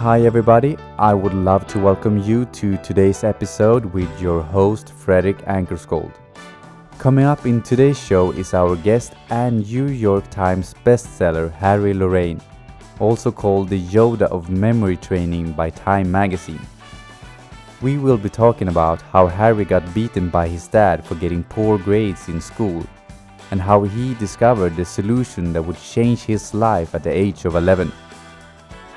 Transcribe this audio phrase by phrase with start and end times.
[0.00, 0.78] Hi, everybody.
[0.98, 6.14] I would love to welcome you to today's episode with your host, Frederick Ankerskold.
[6.96, 12.40] Coming up in today's show is our guest and New York Times bestseller, Harry Lorayne,
[12.98, 16.66] also called the Yoda of memory training by Time magazine.
[17.82, 21.76] We will be talking about how Harry got beaten by his dad for getting poor
[21.76, 22.86] grades in school
[23.50, 27.54] and how he discovered the solution that would change his life at the age of
[27.54, 27.92] 11.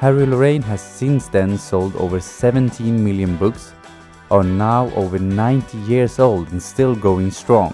[0.03, 3.73] Harry Lorayne has since then sold over 17 million books,
[4.29, 7.73] are now over 90 years old and still going strong.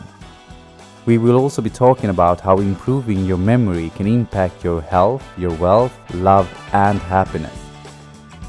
[1.07, 5.55] We will also be talking about how improving your memory can impact your health, your
[5.55, 7.59] wealth, love, and happiness.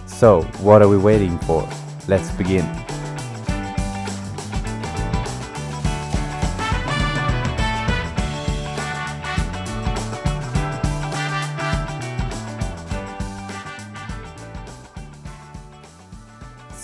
[0.04, 1.66] So, what are we waiting for?
[2.06, 2.66] Let's begin.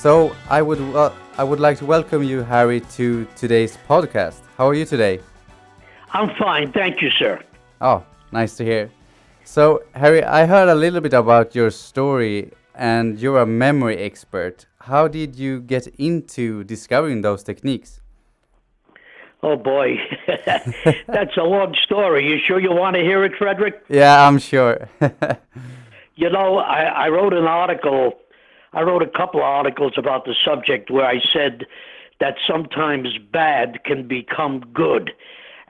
[0.07, 4.39] So I would uh, I would like to welcome you, Harry, to today's podcast.
[4.57, 5.19] How are you today?
[6.13, 7.43] I'm fine, thank you, sir.
[7.81, 8.89] Oh, nice to hear.
[9.43, 14.67] So, Harry, I heard a little bit about your story, and you're a memory expert.
[14.79, 18.01] How did you get into discovering those techniques?
[19.43, 19.97] Oh boy,
[21.09, 22.31] that's a long story.
[22.31, 23.83] You sure you want to hear it, Frederick?
[23.89, 24.89] Yeah, I'm sure.
[26.15, 28.21] you know, I, I wrote an article
[28.77, 31.65] I wrote a couple of articles about the subject where I said
[32.21, 35.13] that sometimes bad can become good.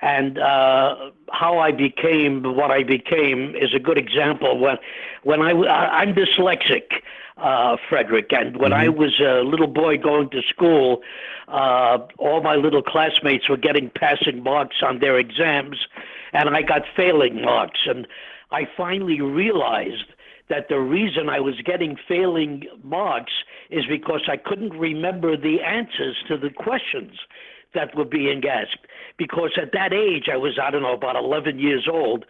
[0.03, 4.59] And uh, how I became what I became is a good example.
[4.59, 4.77] When,
[5.23, 7.01] when I, I'm dyslexic,
[7.37, 8.81] uh, Frederick, and when mm-hmm.
[8.81, 11.03] I was a little boy going to school,
[11.47, 15.87] uh, all my little classmates were getting passing marks on their exams,
[16.33, 17.81] and I got failing marks.
[17.87, 18.09] And
[18.51, 20.07] I finally realized
[20.49, 23.33] that the reason I was getting failing marks
[23.71, 27.13] is because I couldn't remember the answers to the questions
[27.75, 28.87] that were being asked.
[29.19, 32.25] Because at that age, I was, I don't know, about 11 years old.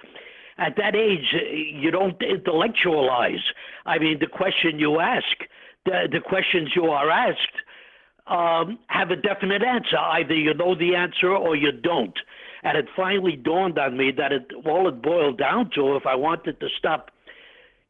[0.58, 3.44] At that age, you don't intellectualize.
[3.84, 5.36] I mean, the question you ask,
[5.84, 7.38] the, the questions you are asked,
[8.26, 9.98] um, have a definite answer.
[9.98, 12.18] Either you know the answer or you don't.
[12.62, 16.14] And it finally dawned on me that it, all it boiled down to, if I
[16.14, 17.10] wanted to stop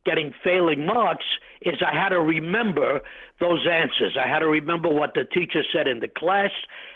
[0.06, 1.26] getting failing marks
[1.60, 3.00] is I had to remember
[3.40, 4.16] those answers.
[4.16, 6.50] I had to remember what the teacher said in the class,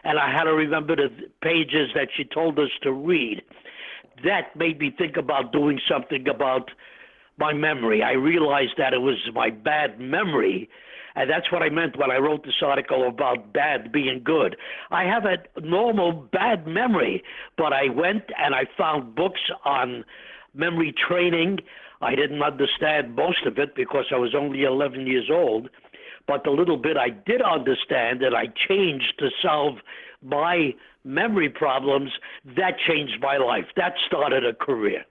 [0.04, 1.10] and I had to remember the
[1.42, 3.42] pages that she told us to read.
[4.24, 6.70] That made me think about doing something about
[7.38, 8.02] my memory.
[8.02, 10.68] I realized that it was my bad memory.
[11.16, 14.56] And that's what I meant when I wrote this article about bad being good.
[14.90, 17.24] I have a normal bad memory,
[17.56, 20.04] but I went and I found books on
[20.54, 21.58] memory training.
[22.00, 25.68] I didn't understand most of it because I was only 11 years old,
[26.26, 29.78] but the little bit I did understand that I changed to solve
[30.22, 30.74] my
[31.04, 32.10] memory problems,
[32.56, 33.66] that changed my life.
[33.76, 35.04] That started a career.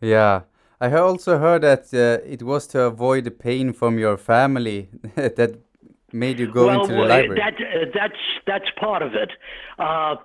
[0.00, 0.42] Yeah.
[0.80, 5.58] I also heard that uh, it was to avoid the pain from your family that
[6.12, 7.38] made you go well, into the library.
[7.38, 9.30] That, uh, that's that's part of it.
[9.78, 10.16] Uh,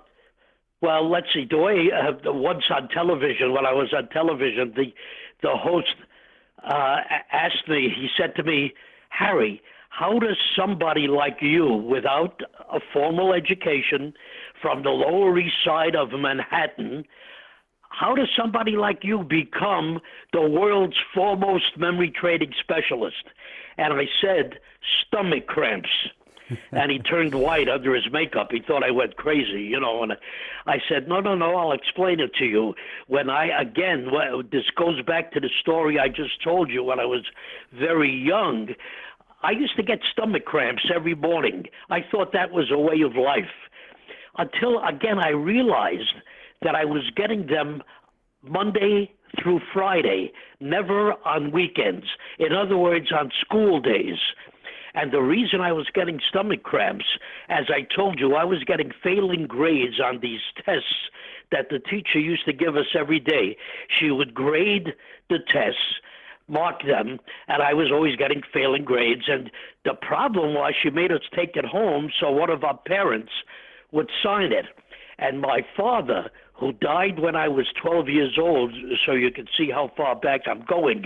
[0.82, 1.46] well, let's see.
[1.50, 4.94] The way uh, once on television, when I was on television, the
[5.46, 5.96] the host
[6.68, 6.98] uh,
[7.32, 8.74] asked me, he said to me,
[9.10, 12.42] Harry, how does somebody like you, without
[12.74, 14.14] a formal education
[14.60, 17.06] from the Lower East Side of Manhattan,
[17.90, 20.00] how does somebody like you become
[20.34, 23.24] the world's foremost memory trading specialist?
[23.78, 24.60] And I said,
[25.06, 25.90] stomach cramps.
[26.72, 28.50] and he turned white under his makeup.
[28.52, 30.04] He thought I went crazy, you know.
[30.04, 30.14] And
[30.66, 31.56] I said, "No, no, no.
[31.56, 32.76] I'll explain it to you."
[33.08, 34.08] When I again,
[34.52, 36.84] this goes back to the story I just told you.
[36.84, 37.26] When I was
[37.74, 38.70] very young,
[39.44, 41.66] I used to get stomach cramps every morning.
[41.90, 43.52] I thought that was a way of life.
[44.38, 46.16] Until again, I realized
[46.62, 47.82] that I was getting them
[48.42, 52.06] Monday through Friday, never on weekends.
[52.40, 54.18] In other words, on school days.
[54.96, 57.06] And the reason I was getting stomach cramps,
[57.50, 61.10] as I told you, I was getting failing grades on these tests
[61.52, 63.58] that the teacher used to give us every day.
[63.90, 64.94] She would grade
[65.30, 66.00] the tests
[66.48, 69.24] mark them, and I was always getting failing grades.
[69.28, 69.52] And
[69.84, 73.32] the problem was she made us take it home so one of our parents
[73.92, 74.66] would sign it.
[75.18, 76.30] And my father,
[76.60, 78.74] who died when I was 12 years old,
[79.06, 81.06] so you can see how far back I'm going.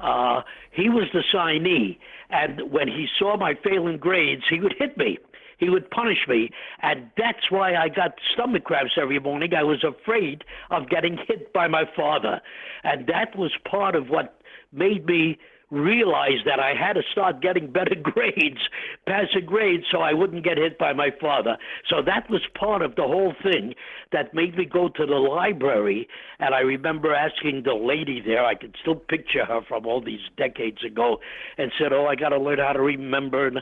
[0.00, 0.42] Uh,
[0.72, 1.98] he was the signee,
[2.30, 5.18] and when he saw my failing grades, he would hit me.
[5.58, 6.50] He would punish me,
[6.82, 9.54] and that's why I got stomach cramps every morning.
[9.54, 12.40] I was afraid of getting hit by my father,
[12.84, 14.40] and that was part of what
[14.72, 15.36] made me
[15.70, 18.60] realized that I had to start getting better grades,
[19.06, 21.56] passing grades, so I wouldn't get hit by my father.
[21.88, 23.74] So that was part of the whole thing
[24.12, 26.08] that made me go to the library.
[26.38, 30.20] And I remember asking the lady there, I can still picture her from all these
[30.36, 31.18] decades ago,
[31.56, 33.46] and said, Oh, I got to learn how to remember.
[33.46, 33.60] And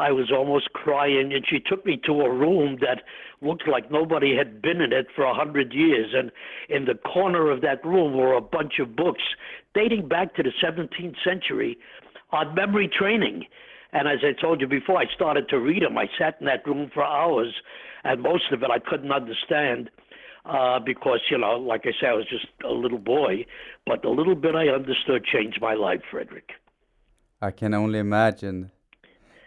[0.00, 3.02] I was almost crying, and she took me to a room that
[3.42, 6.14] looked like nobody had been in it for a hundred years.
[6.14, 6.32] And
[6.70, 9.22] in the corner of that room were a bunch of books
[9.74, 11.76] dating back to the 17th century
[12.30, 13.44] on memory training.
[13.92, 15.98] And as I told you before, I started to read them.
[15.98, 17.52] I sat in that room for hours,
[18.02, 19.90] and most of it I couldn't understand
[20.46, 23.44] uh, because, you know, like I said, I was just a little boy.
[23.84, 26.52] But the little bit I understood changed my life, Frederick.
[27.42, 28.70] I can only imagine.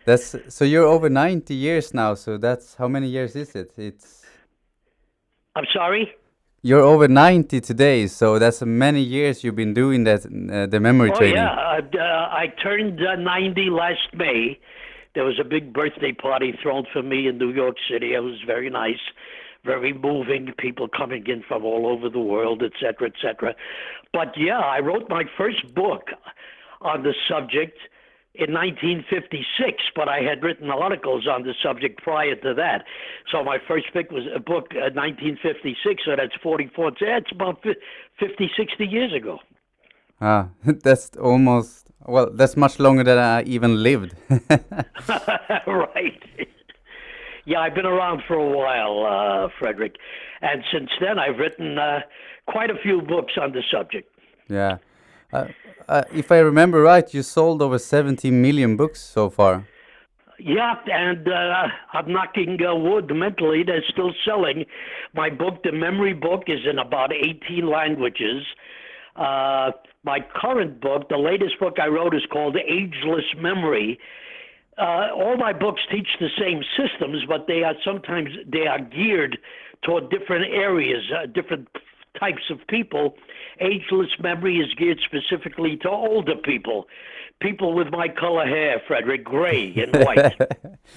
[0.05, 2.15] That's so you're over 90 years now.
[2.15, 3.71] So that's how many years is it?
[3.77, 4.25] It's.
[5.55, 6.13] I'm sorry.
[6.65, 11.11] You're over 90 today, so that's many years you've been doing that, uh, the memory
[11.11, 11.35] oh, training.
[11.35, 12.00] yeah, uh,
[12.31, 14.57] I turned uh, 90 last May.
[15.13, 18.13] There was a big birthday party thrown for me in New York City.
[18.13, 19.01] It was very nice,
[19.65, 20.53] very moving.
[20.57, 23.55] People coming in from all over the world, etc., etc.
[24.13, 26.11] But yeah, I wrote my first book
[26.79, 27.77] on the subject
[28.35, 32.83] in 1956, but I had written articles on the subject prior to that.
[33.31, 36.94] So my first book was a book uh, 1956, so that's 44.
[37.00, 37.63] That's about
[38.19, 39.39] 50, 60 years ago.
[40.19, 40.50] Ah,
[40.83, 42.30] that's almost well.
[42.33, 44.15] That's much longer than I even lived.
[45.68, 46.24] right.
[47.45, 49.95] Yeah, I've been around for a while, uh, Frederick,
[50.41, 52.00] and since then I've written uh,
[52.47, 54.09] quite a few books on the subject.
[54.50, 54.77] Yeah.
[55.33, 55.47] Uh,
[55.89, 59.68] uh, if I remember right, you sold over 70 million books so far.
[60.39, 63.63] Yeah, and uh, I'm knocking uh, wood mentally.
[63.63, 64.65] They're still selling.
[65.13, 68.44] My book, the memory book, is in about 18 languages.
[69.15, 69.71] Uh,
[70.03, 74.00] my current book, the latest book I wrote, is called Ageless Memory.
[74.77, 79.38] Uh, all my books teach the same systems, but they are sometimes they are geared
[79.83, 81.68] toward different areas, uh, different
[82.19, 83.15] types of people.
[83.60, 86.88] Ageless memory is geared specifically to older people,
[87.42, 90.36] people with my color hair, Frederick, gray and white.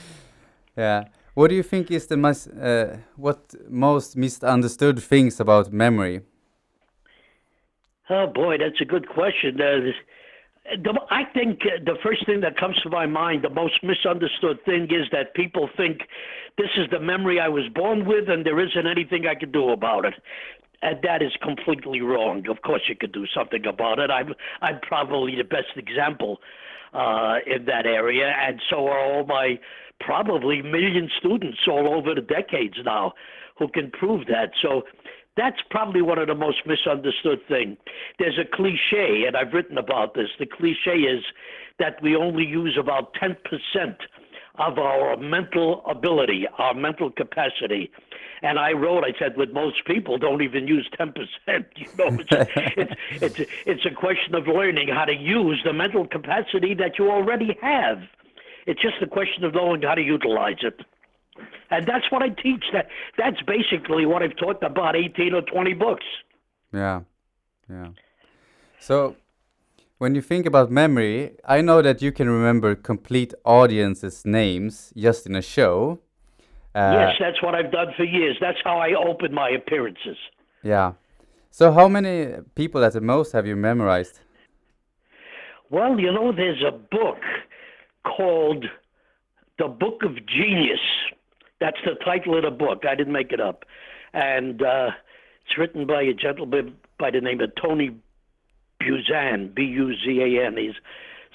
[0.76, 1.04] yeah.
[1.34, 6.22] What do you think is the most, uh, what most misunderstood things about memory?
[8.08, 9.60] Oh boy, that's a good question.
[9.60, 9.92] Uh,
[10.82, 14.84] the, I think the first thing that comes to my mind, the most misunderstood thing,
[14.84, 16.02] is that people think
[16.56, 19.70] this is the memory I was born with, and there isn't anything I can do
[19.70, 20.14] about it
[20.82, 22.46] and that is completely wrong.
[22.48, 24.10] Of course, you could do something about it.
[24.10, 26.38] I'm I'm probably the best example
[26.92, 29.58] uh, in that area, and so are all my
[30.00, 33.14] probably million students all over the decades now
[33.58, 34.50] who can prove that.
[34.60, 34.82] So
[35.36, 37.76] that's probably one of the most misunderstood things.
[38.18, 40.28] There's a cliche, and I've written about this.
[40.38, 41.24] The cliche is
[41.78, 43.36] that we only use about 10%
[44.58, 47.90] of our mental ability, our mental capacity.
[48.42, 51.14] And I wrote, I said, with most people, don't even use 10%.
[51.76, 52.46] You know, it's a,
[52.80, 52.92] it's,
[53.38, 57.56] it's, it's a question of learning how to use the mental capacity that you already
[57.62, 58.02] have.
[58.66, 60.80] It's just a question of knowing how to utilize it.
[61.70, 62.64] And that's what I teach.
[62.72, 62.88] That
[63.18, 66.04] That's basically what I've taught about 18 or 20 books.
[66.72, 67.00] Yeah,
[67.68, 67.88] yeah.
[68.78, 69.16] So
[69.98, 75.26] when you think about memory, I know that you can remember complete audiences' names just
[75.26, 76.00] in a show.
[76.74, 78.36] Uh, yes, that's what I've done for years.
[78.40, 80.18] That's how I open my appearances.
[80.62, 80.92] Yeah.
[81.50, 84.20] So, how many people at the most have you memorized?
[85.70, 87.18] Well, you know, there's a book
[88.04, 88.66] called
[89.58, 90.80] The Book of Genius.
[91.58, 92.84] That's the title of the book.
[92.86, 93.64] I didn't make it up.
[94.12, 94.90] And uh,
[95.46, 97.96] it's written by a gentleman by the name of Tony
[98.86, 100.56] Buzan, B U Z A N.
[100.56, 100.74] He's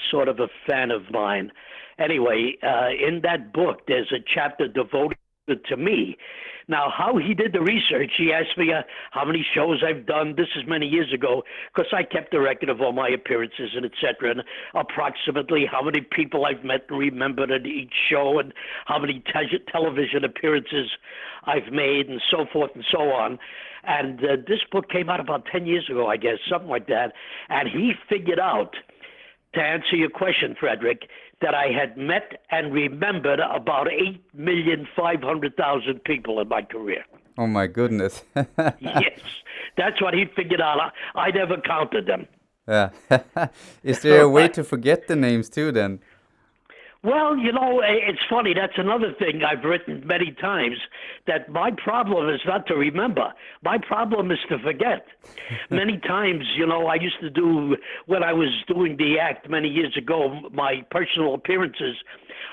[0.09, 1.51] sort of a fan of mine.
[1.99, 5.17] Anyway, uh, in that book, there's a chapter devoted
[5.67, 6.17] to me.
[6.67, 10.35] Now, how he did the research, he asked me uh, how many shows I've done.
[10.37, 11.43] This is many years ago,
[11.73, 14.31] because I kept a record of all my appearances and etc.
[14.31, 14.43] And
[14.73, 18.53] approximately how many people I've met and remembered at each show, and
[18.85, 20.91] how many te- television appearances
[21.43, 23.37] I've made, and so forth and so on.
[23.83, 27.13] And uh, this book came out about 10 years ago, I guess, something like that.
[27.49, 28.75] And he figured out,
[29.53, 31.09] to answer your question, Frederick,
[31.41, 33.87] that I had met and remembered about
[34.35, 37.03] 8,500,000 people in my career.
[37.37, 38.23] Oh, my goodness.
[38.35, 39.19] yes,
[39.77, 40.93] that's what he figured out.
[41.15, 42.27] I never counted them.
[42.67, 42.89] Yeah.
[43.83, 45.99] Is there a way to forget the names too then?
[47.03, 48.53] Well, you know, it's funny.
[48.53, 50.77] That's another thing I've written many times
[51.25, 53.33] that my problem is not to remember.
[53.63, 55.07] My problem is to forget.
[55.71, 59.67] many times, you know, I used to do, when I was doing the act many
[59.67, 61.95] years ago, my personal appearances,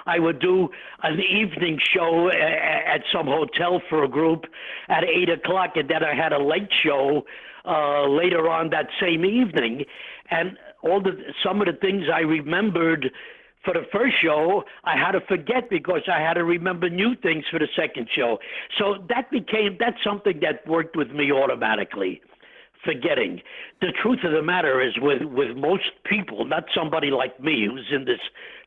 [0.07, 0.71] I would do
[1.03, 4.47] an evening show at some hotel for a group
[4.89, 7.27] at 8 o'clock, and then I had a late show
[7.67, 9.85] uh, later on that same evening.
[10.31, 13.11] And all the some of the things I remembered
[13.65, 17.45] for the first show, I had to forget because I had to remember new things
[17.51, 18.39] for the second show.
[18.79, 22.21] So that became that's something that worked with me automatically.
[22.85, 23.41] Forgetting.
[23.81, 27.87] The truth of the matter is with with most people, not somebody like me who's
[27.93, 28.21] in this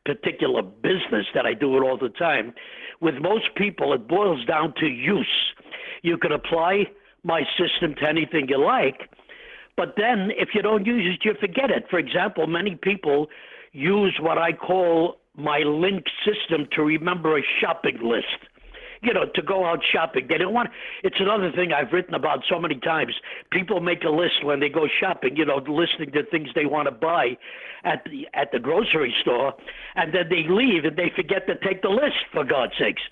[0.04, 2.52] particular business that I do it all the time.
[3.00, 5.26] With most people, it boils down to use.
[6.02, 6.84] You can apply
[7.24, 9.08] my system to anything you like,
[9.76, 11.86] but then if you don't use it, you forget it.
[11.88, 13.28] For example, many people
[13.72, 18.26] use what I call my link system to remember a shopping list
[19.02, 20.26] you know, to go out shopping.
[20.28, 20.70] They don't want.
[21.02, 23.14] It's another thing I've written about so many times.
[23.50, 25.36] People make a list when they go shopping.
[25.36, 27.36] You know, listing the things they want to buy
[27.84, 29.54] at the at the grocery store,
[29.96, 32.16] and then they leave and they forget to take the list.
[32.32, 33.02] For God's sakes,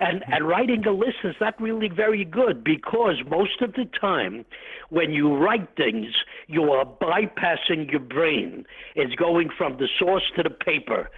[0.00, 4.46] and and writing a list is not really very good because most of the time,
[4.88, 6.08] when you write things,
[6.46, 8.64] you are bypassing your brain.
[8.94, 11.10] It's going from the source to the paper.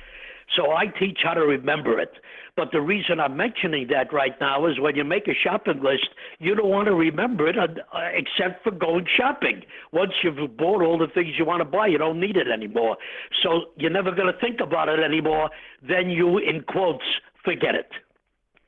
[0.54, 2.12] So I teach how to remember it.
[2.56, 6.08] But the reason I'm mentioning that right now is when you make a shopping list,
[6.38, 7.66] you don't want to remember it uh,
[8.14, 9.62] except for going shopping.
[9.92, 12.96] Once you've bought all the things you want to buy, you don't need it anymore.
[13.42, 15.50] So you're never going to think about it anymore.
[15.86, 17.04] Then you, in quotes,
[17.44, 17.90] forget it.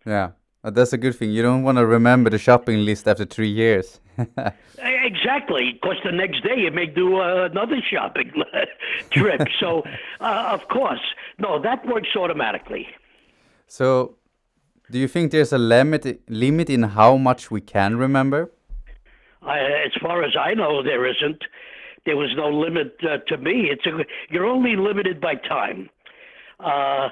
[0.04, 0.30] Yeah.
[0.64, 1.30] Uh, that's a good thing.
[1.30, 4.00] You don't want to remember the shopping list after three years.
[4.78, 8.32] exactly, because the next day you may do uh, another shopping
[9.10, 9.46] trip.
[9.60, 9.84] so,
[10.20, 11.00] uh, of course,
[11.38, 12.88] no, that works automatically.
[13.68, 14.16] So,
[14.90, 18.50] do you think there's a limit limit in how much we can remember?
[19.42, 21.44] I, as far as I know, there isn't.
[22.04, 23.70] There was no limit uh, to me.
[23.70, 25.90] It's a, you're only limited by time.
[26.58, 27.10] Uh,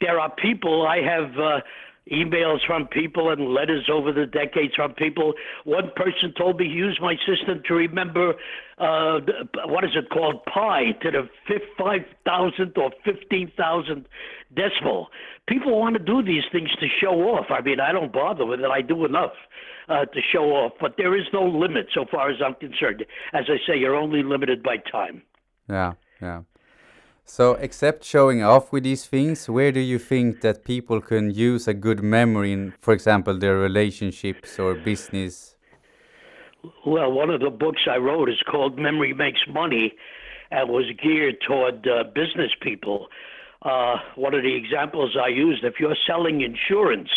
[0.00, 1.60] there are people I have uh,
[2.12, 5.32] emails from people and letters over the decades from people.
[5.64, 8.34] One person told me he used my system to remember
[8.78, 9.20] uh,
[9.66, 11.28] what is it called pi to the
[11.78, 14.06] five thousandth or fifteen thousand
[14.54, 15.08] decimal.
[15.48, 17.46] People want to do these things to show off.
[17.50, 18.66] I mean, I don't bother with it.
[18.66, 19.32] I do enough
[19.88, 23.04] uh, to show off, but there is no limit so far as I'm concerned.
[23.32, 25.22] As I say, you're only limited by time.
[25.68, 26.42] Yeah, yeah.
[27.26, 31.66] So, except showing off with these things, where do you think that people can use
[31.66, 35.56] a good memory in, for example, their relationships or business?
[36.86, 39.94] Well, one of the books I wrote is called Memory Makes Money
[40.50, 43.08] and was geared toward uh, business people.
[43.62, 47.08] Uh, one of the examples I used if you're selling insurance,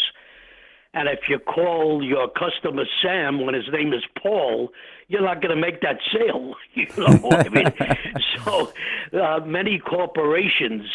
[0.94, 4.70] and if you call your customer Sam when his name is Paul,
[5.08, 6.56] you're not going to make that sale.
[6.74, 7.74] You know, I mean,
[8.46, 8.72] so
[9.20, 10.88] uh, many corporations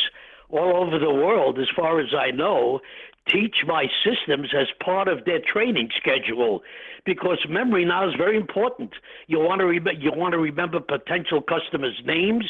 [0.49, 2.81] all over the world, as far as I know,
[3.29, 6.63] teach my systems as part of their training schedule
[7.05, 8.93] because memory now is very important.
[9.27, 12.45] You want to re- you want to remember potential customers' names,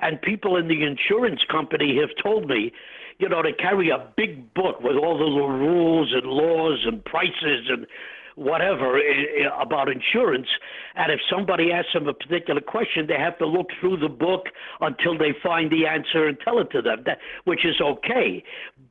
[0.00, 2.72] and people in the insurance company have told me
[3.18, 7.66] you know, to carry a big book with all the rules and laws and prices
[7.68, 7.86] and
[8.36, 9.02] whatever eh,
[9.44, 10.48] eh, about insurance.
[10.96, 14.46] And if somebody asks them a particular question, they have to look through the book
[14.80, 18.42] until they find the answer and tell it to them, that, which is okay.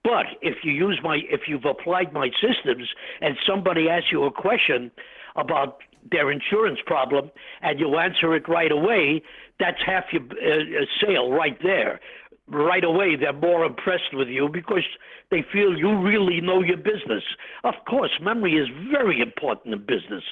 [0.03, 2.89] But if you use my, if you've applied my systems
[3.21, 4.91] and somebody asks you a question
[5.35, 5.79] about
[6.11, 9.21] their insurance problem and you answer it right away,
[9.59, 11.99] that's half your uh, sale right there
[12.47, 14.83] right away they're more impressed with you because
[15.31, 17.23] they feel you really know your business.
[17.63, 20.23] Of course, memory is very important in business.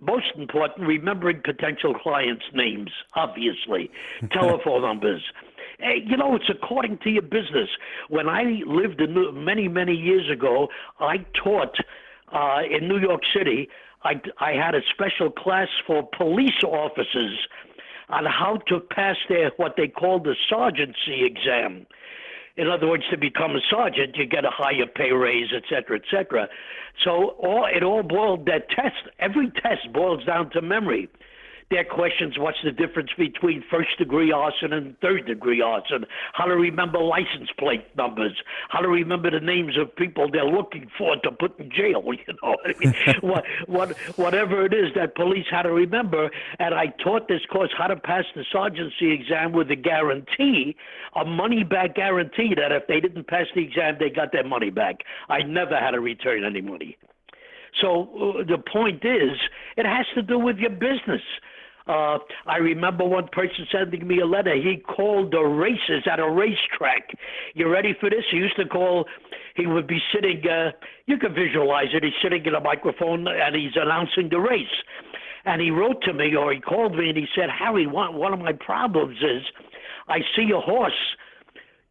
[0.00, 3.90] Most important, remembering potential clients' names, obviously,
[4.32, 5.22] telephone numbers.
[5.78, 7.68] Hey, you know, it's according to your business.
[8.08, 11.76] When I lived in many, many years ago, I taught
[12.32, 13.68] uh, in New York City.
[14.02, 17.36] I, I had a special class for police officers
[18.08, 21.86] on how to pass their what they call the sergeantcy exam.
[22.56, 25.96] In other words, to become a sergeant, you get a higher pay raise, et cetera,
[25.96, 26.48] et cetera.
[27.04, 28.96] So all it all boiled that test.
[29.20, 31.08] Every test boils down to memory.
[31.70, 36.56] Their questions what's the difference between first degree arson and third degree arson, how to
[36.56, 38.32] remember license plate numbers,
[38.70, 42.34] how to remember the names of people they're looking for to put in jail, you
[42.42, 42.56] know.
[42.64, 46.30] I mean, what, what, whatever it is that police had to remember.
[46.58, 50.76] And I taught this course how to pass the sergeantcy exam with a guarantee,
[51.14, 54.70] a money back guarantee that if they didn't pass the exam, they got their money
[54.70, 55.00] back.
[55.28, 56.96] I never had to return any money.
[57.80, 59.38] So uh, the point is,
[59.76, 61.22] it has to do with your business.
[61.88, 64.54] Uh, I remember one person sending me a letter.
[64.54, 67.16] He called the races at a racetrack.
[67.54, 68.24] You ready for this?
[68.30, 69.06] He used to call.
[69.56, 70.42] He would be sitting.
[70.46, 70.72] Uh,
[71.06, 72.04] you can visualize it.
[72.04, 74.66] He's sitting in a microphone and he's announcing the race.
[75.46, 78.34] And he wrote to me or he called me and he said, Harry, one, one
[78.34, 79.42] of my problems is
[80.08, 80.92] I see a horse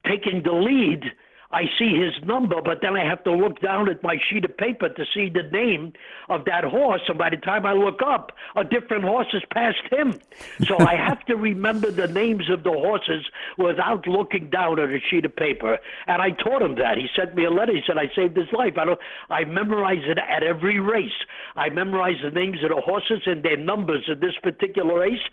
[0.08, 1.04] taking the lead
[1.52, 4.58] I see his number, but then I have to look down at my sheet of
[4.58, 5.94] paper to see the name
[6.28, 7.02] of that horse.
[7.08, 10.20] And by the time I look up, a different horse has passed him.
[10.66, 13.26] So I have to remember the names of the horses
[13.58, 15.78] without looking down at a sheet of paper.
[16.08, 16.98] And I taught him that.
[16.98, 17.74] He sent me a letter.
[17.74, 18.74] He said, I saved his life.
[18.78, 19.00] I, don't,
[19.30, 21.12] I memorize it at every race.
[21.56, 25.24] I memorize the names of the horses and their numbers in this particular race.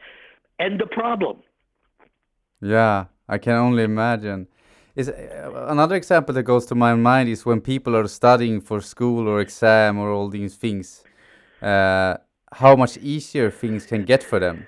[0.60, 1.38] End the problem.
[2.60, 4.46] Yeah, I can only imagine
[4.96, 8.80] is uh, another example that goes to my mind is when people are studying for
[8.80, 11.02] school or exam or all these things
[11.62, 12.16] uh,
[12.52, 14.66] how much easier things can get for them.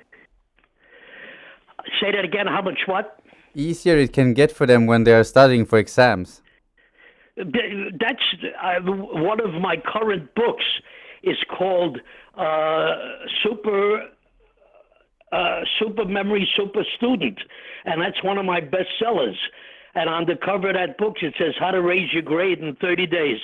[2.00, 3.20] Say that again how much what?
[3.54, 6.42] Easier it can get for them when they are studying for exams.
[7.36, 8.26] That's
[8.62, 10.64] uh, one of my current books
[11.22, 11.98] is called
[12.36, 12.94] uh,
[13.42, 14.02] super
[15.32, 17.38] uh, super memory super student
[17.84, 19.36] and that's one of my bestsellers
[19.96, 22.76] and on the cover of that book it says how to raise your grade in
[22.76, 23.38] 30 days.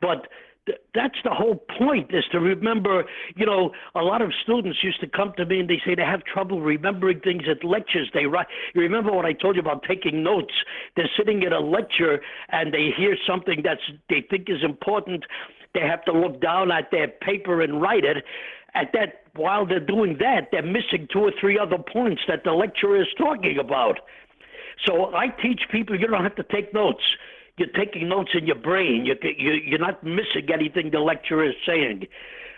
[0.00, 0.28] But
[0.66, 5.00] th- that's the whole point is to remember, you know, a lot of students used
[5.00, 8.10] to come to me and they say they have trouble remembering things at lectures.
[8.12, 10.52] They write, you remember what I told you about taking notes?
[10.94, 12.20] They're sitting at a lecture
[12.50, 15.24] and they hear something that's they think is important.
[15.72, 18.24] They have to look down at their paper and write it.
[18.76, 22.52] At that, while they're doing that, they're missing two or three other points that the
[22.52, 24.00] lecturer is talking about.
[24.86, 27.02] So I teach people you don't have to take notes.
[27.56, 29.06] You're taking notes in your brain.
[29.06, 32.06] You, you, you're not missing anything the lecturer is saying.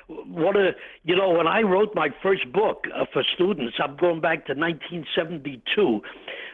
[0.09, 0.71] What a
[1.03, 4.55] you know when I wrote my first book uh, for students, I'm going back to
[4.55, 6.01] 1972.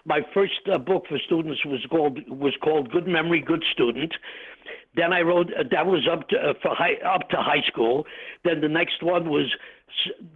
[0.06, 4.14] My first uh, book for students was called was called Good Memory, Good Student.
[4.96, 8.06] Then I wrote uh, that was up to uh, for high, up to high school.
[8.42, 9.54] Then the next one was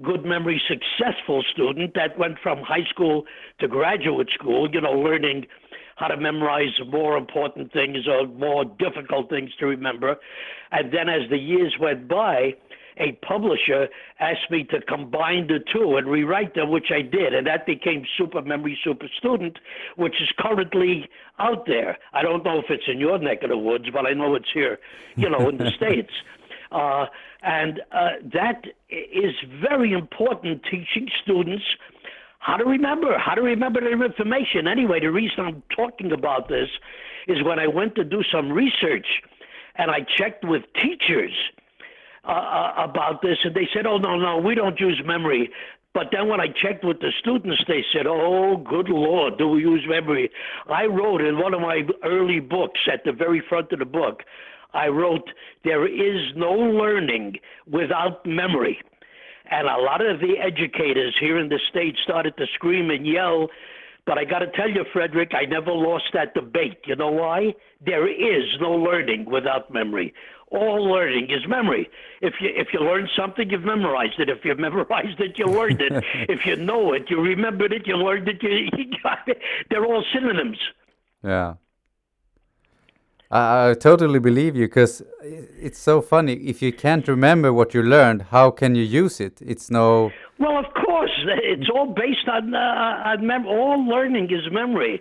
[0.02, 3.24] good memory successful student that went from high school
[3.60, 5.46] to graduate school, you know, learning
[5.96, 10.16] how to memorize more important things or more difficult things to remember.
[10.70, 12.54] And then as the years went by,
[12.98, 13.88] a publisher
[14.20, 18.04] asked me to combine the two and rewrite them, which I did, and that became
[18.16, 19.58] Super Memory Super Student,
[19.96, 21.98] which is currently out there.
[22.14, 24.48] I don't know if it's in your neck of the woods, but I know it's
[24.52, 24.78] here,
[25.14, 26.12] you know, in the States.
[26.72, 27.06] Uh,
[27.42, 31.64] and uh, that is very important, teaching students
[32.38, 34.68] how to remember, how to remember their information.
[34.68, 36.68] Anyway, the reason I'm talking about this
[37.26, 39.06] is when I went to do some research
[39.74, 41.32] and I checked with teachers
[42.24, 45.50] uh, uh about this, and they said, oh, no, no, we don't use memory.
[45.92, 49.60] But then when I checked with the students, they said, oh, good Lord, do we
[49.60, 50.30] use memory?
[50.68, 54.22] I wrote in one of my early books at the very front of the book,
[54.76, 55.28] I wrote,
[55.64, 57.36] There is no learning
[57.66, 58.78] without memory.
[59.50, 63.48] And a lot of the educators here in the state started to scream and yell.
[64.04, 66.78] But I got to tell you, Frederick, I never lost that debate.
[66.86, 67.54] You know why?
[67.84, 70.14] There is no learning without memory.
[70.48, 71.88] All learning is memory.
[72.20, 74.28] If you if you learn something, you've memorized it.
[74.28, 75.92] If you've memorized it, you learned it.
[76.28, 78.42] if you know it, you remembered it, you learned it.
[78.42, 79.38] You, you got it.
[79.70, 80.58] They're all synonyms.
[81.24, 81.54] Yeah.
[83.30, 86.34] I, I totally believe you because it's so funny.
[86.34, 89.40] If you can't remember what you learned, how can you use it?
[89.40, 90.12] It's no.
[90.38, 91.10] Well, of course,
[91.42, 95.00] it's all based on uh, on mem- all learning is memory.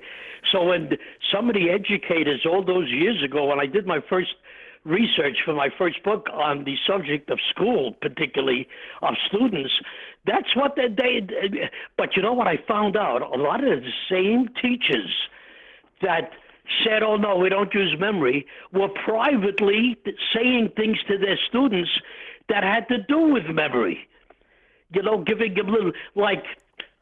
[0.52, 0.90] So when
[1.34, 4.36] some of the educators all those years ago, when I did my first
[4.86, 8.68] research for my first book on the subject of school, particularly
[9.02, 9.74] of students,
[10.26, 11.70] that's what they, they.
[11.98, 13.22] But you know what I found out?
[13.22, 15.12] A lot of the same teachers
[16.02, 16.32] that
[16.84, 19.98] said, oh no, we don't use memory, were privately
[20.34, 21.90] saying things to their students
[22.50, 24.08] that had to do with memory.
[24.94, 26.44] You know, giving them little, like,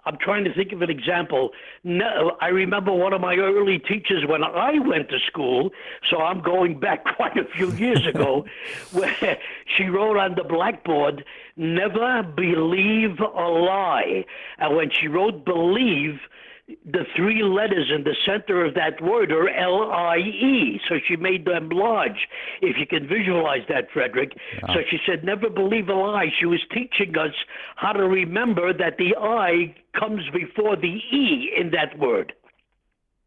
[0.05, 1.51] I'm trying to think of an example.
[1.83, 5.69] No, I remember one of my early teachers when I went to school,
[6.09, 8.45] so I'm going back quite a few years ago,
[8.91, 9.37] where
[9.77, 11.23] she wrote on the blackboard,
[11.55, 14.25] never believe a lie.
[14.57, 16.19] And when she wrote believe,
[16.67, 20.79] the three letters in the center of that word are L I E.
[20.87, 22.27] So she made them large,
[22.61, 24.31] if you can visualize that, Frederick.
[24.67, 26.27] So she said, never believe a lie.
[26.39, 27.33] She was teaching us
[27.75, 32.33] how to remember that the I comes before the E in that word.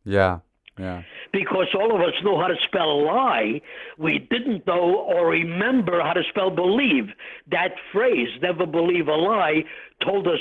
[0.05, 0.39] Yeah.
[0.79, 1.03] Yeah.
[1.33, 3.61] Because all of us know how to spell lie,
[3.99, 7.09] we didn't know or remember how to spell believe.
[7.51, 9.65] That phrase, never believe a lie,
[10.03, 10.41] told us,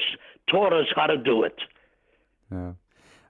[0.49, 1.55] taught us how to do it.
[2.51, 2.73] Yeah.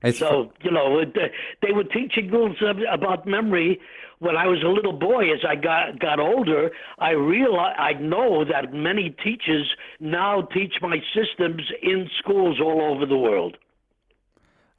[0.06, 1.16] It's So, you know, it,
[1.62, 2.58] they were teaching us
[2.92, 3.80] about memory
[4.20, 5.34] when I was a little boy.
[5.34, 9.68] As I got, got older, I realize, I know that many teachers
[10.00, 13.58] now teach my systems in schools all over the world.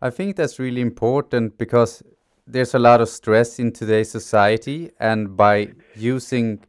[0.00, 2.02] I think that's really important because
[2.46, 6.60] there's a lot of stress in today's society, and by using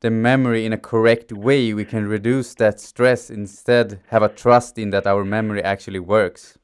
[0.00, 3.30] the memory in a correct way, we can reduce that stress.
[3.30, 6.58] Instead, have a trust in that our memory actually works.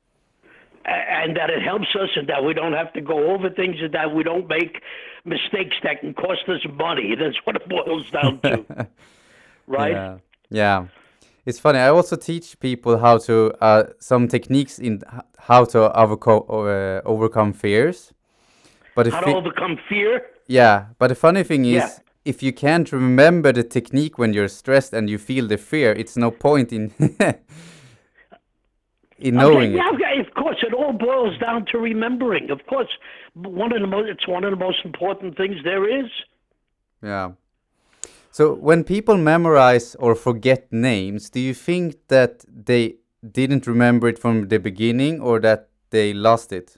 [0.84, 3.92] And that it helps us and that we don't have to go over things and
[3.94, 4.82] that we don't make
[5.24, 7.14] mistakes that can cost us money.
[7.20, 8.86] That's what it boils down to.
[9.66, 9.92] right?
[9.92, 10.16] Yeah,
[10.50, 10.86] yeah.
[11.44, 11.78] It's funny.
[11.78, 15.02] I also teach people how to uh, some techniques in
[15.38, 18.12] how to overcome uh, overcome fears.
[18.94, 20.22] But if How to overcome fear.
[20.46, 21.88] Yeah, but the funny thing is, Yeah.
[22.24, 26.16] if you can't remember the technique when you're stressed and you feel the fear, it's
[26.16, 26.90] no point in
[29.22, 30.26] in knowing okay, yeah, it.
[30.26, 32.50] of course, it all boils down to remembering.
[32.50, 32.88] Of course,
[33.34, 36.10] one of the most, it's one of the most important things there is.
[37.02, 37.32] Yeah.
[38.30, 42.96] So when people memorize or forget names, do you think that they
[43.30, 46.76] didn't remember it from the beginning or that they lost it?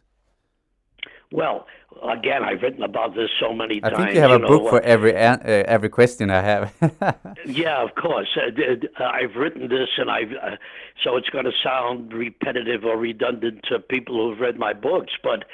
[1.32, 1.66] Well,
[2.02, 3.94] again, I've written about this so many I times.
[3.94, 6.72] I think you have a know, book uh, for every uh, every question I have.
[7.46, 8.28] Yeah, of course.
[8.36, 8.62] Uh,
[8.98, 10.56] uh, I've written this, and I've uh,
[11.02, 15.44] so it's going to sound repetitive or redundant to people who've read my books, but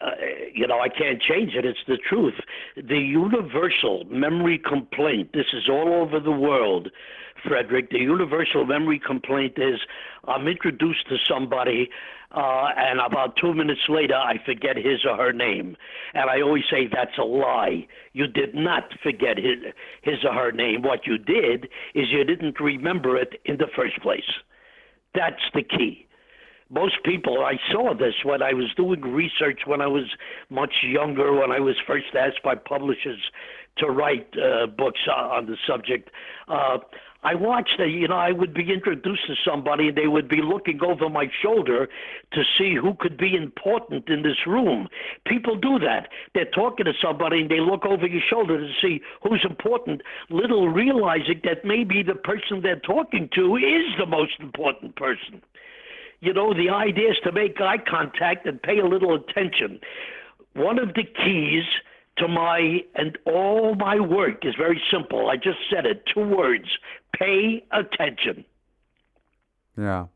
[0.00, 0.10] uh,
[0.52, 1.64] you know I can't change it.
[1.64, 2.34] It's the truth.
[2.76, 5.32] The universal memory complaint.
[5.32, 6.88] This is all over the world,
[7.42, 7.90] Frederick.
[7.90, 9.80] The universal memory complaint is
[10.28, 11.88] I'm introduced to somebody.
[12.34, 15.76] Uh, and about two minutes later, I forget his or her name.
[16.14, 17.86] And I always say that's a lie.
[18.14, 19.58] You did not forget his,
[20.02, 20.82] his or her name.
[20.82, 21.64] What you did
[21.94, 24.30] is you didn't remember it in the first place.
[25.14, 26.06] That's the key.
[26.70, 30.06] Most people, I saw this when I was doing research when I was
[30.48, 33.20] much younger, when I was first asked by publishers
[33.76, 36.08] to write uh, books on on the subject.
[36.48, 36.78] Uh,
[37.24, 40.42] I watched, uh, you know, I would be introduced to somebody and they would be
[40.42, 41.88] looking over my shoulder
[42.32, 44.88] to see who could be important in this room.
[45.24, 46.08] People do that.
[46.34, 50.68] They're talking to somebody and they look over your shoulder to see who's important, little
[50.68, 55.42] realizing that maybe the person they're talking to is the most important person.
[56.20, 59.80] You know, the idea is to make eye contact and pay a little attention.
[60.54, 61.64] One of the keys
[62.18, 65.30] to my and all my work is very simple.
[65.30, 66.66] I just said it, two words.
[67.18, 68.44] Pay attention.
[69.78, 70.06] yeah.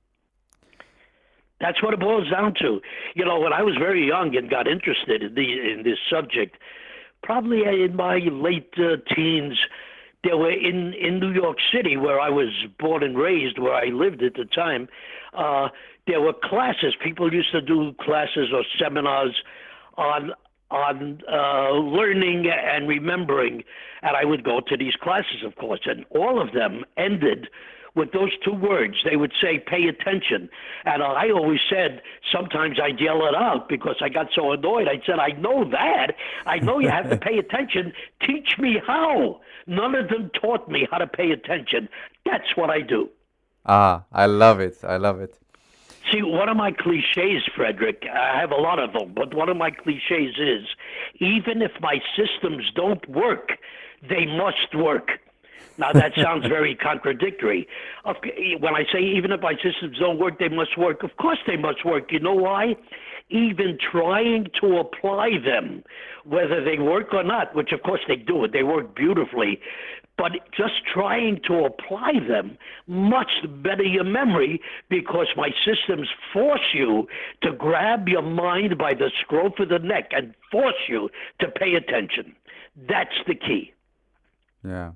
[1.58, 2.80] That's what it boils down to.
[3.14, 6.56] You know, when I was very young and got interested in the in this subject,
[7.22, 9.58] probably in my late uh, teens,
[10.22, 13.86] there were in in New York City, where I was born and raised, where I
[13.86, 14.88] lived at the time.
[15.32, 15.68] Uh,
[16.06, 16.94] there were classes.
[17.02, 19.34] People used to do classes or seminars
[19.96, 20.32] on
[20.70, 23.62] on uh, learning and remembering,
[24.02, 27.48] and I would go to these classes, of course, and all of them ended
[27.96, 28.94] with those two words.
[29.04, 30.48] They would say, pay attention.
[30.84, 34.86] And I always said, sometimes I'd yell it out because I got so annoyed.
[34.86, 36.12] I said, I know that.
[36.44, 37.92] I know you have to pay attention.
[38.20, 39.40] Teach me how.
[39.66, 41.88] None of them taught me how to pay attention.
[42.24, 43.08] That's what I do.
[43.64, 44.76] Ah, I love it.
[44.84, 45.36] I love it.
[46.12, 49.56] See, one of my cliches, Frederick, I have a lot of them, but one of
[49.56, 50.66] my cliches is
[51.18, 53.50] even if my systems don't work,
[54.08, 55.10] they must work.
[55.78, 57.66] Now, that sounds very contradictory.
[58.04, 61.56] When I say even if my systems don't work, they must work, of course they
[61.56, 62.12] must work.
[62.12, 62.76] You know why?
[63.28, 65.82] Even trying to apply them,
[66.24, 69.60] whether they work or not, which of course they do, they work beautifully,
[70.18, 73.30] but just trying to apply them much
[73.62, 77.06] better your memory because my systems force you
[77.42, 81.74] to grab your mind by the scruff of the neck and force you to pay
[81.74, 82.34] attention.
[82.88, 83.72] That's the key.
[84.64, 84.92] Yeah.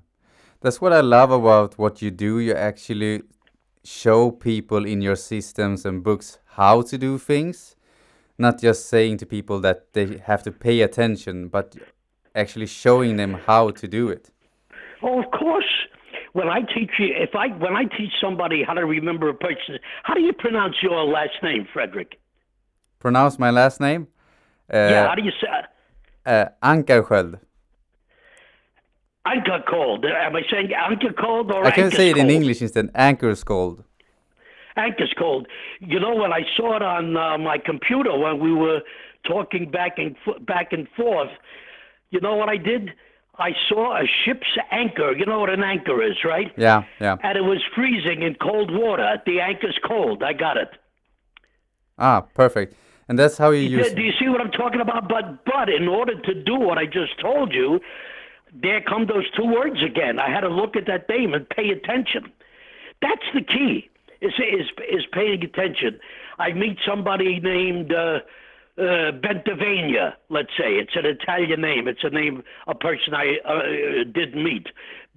[0.61, 2.39] That's what I love about what you do.
[2.39, 3.23] You actually
[3.83, 7.75] show people in your systems and books how to do things,
[8.37, 11.75] not just saying to people that they have to pay attention, but
[12.35, 14.29] actually showing them how to do it.
[15.01, 15.65] Oh, of course.
[16.33, 19.79] When I teach you, if I when I teach somebody how to remember a person,
[20.03, 22.19] how do you pronounce your last name, Frederick?
[22.99, 24.07] Pronounce my last name?
[24.71, 25.07] yeah.
[25.07, 25.47] How do you say?
[26.25, 27.39] Uh, Ankarsköld.
[29.25, 30.05] Anchor cold.
[30.05, 31.65] Am I saying anchor cold or?
[31.65, 32.25] I can say it cold?
[32.25, 32.89] in English instead.
[32.95, 33.83] Anchor's cold.
[34.75, 35.47] Anchor's cold.
[35.79, 38.81] You know when I saw it on uh, my computer when we were
[39.27, 41.29] talking back and back and forth.
[42.09, 42.91] You know what I did?
[43.37, 45.13] I saw a ship's anchor.
[45.13, 46.51] You know what an anchor is, right?
[46.57, 47.17] Yeah, yeah.
[47.23, 49.21] And it was freezing in cold water.
[49.25, 50.21] The anchor's cold.
[50.21, 50.69] I got it.
[51.97, 52.75] Ah, perfect.
[53.07, 53.93] And that's how you use.
[53.93, 55.07] Do you see what I'm talking about?
[55.07, 57.79] But but in order to do what I just told you,
[58.53, 60.19] there come those two words again.
[60.19, 62.31] I had to look at that name and pay attention.
[63.01, 63.89] That's the key.
[64.21, 65.99] Is is is paying attention.
[66.37, 68.19] I meet somebody named uh,
[68.81, 70.13] uh, Bentavania.
[70.29, 71.87] Let's say it's an Italian name.
[71.87, 74.67] It's a name a person I uh, did meet.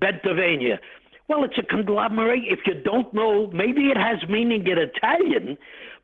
[0.00, 0.79] Bentavania.
[1.29, 2.42] Well, it's a conglomerate.
[2.44, 5.57] If you don't know, maybe it has meaning in Italian,